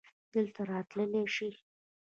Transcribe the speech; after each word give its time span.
دلته 0.33 0.61
راتللی 0.69 1.23
شې؟ 1.35 1.49